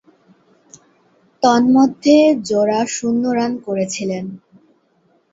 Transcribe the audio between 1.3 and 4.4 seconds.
তন্মধ্যে, জোড়া শূন্য রান করেছিলেন।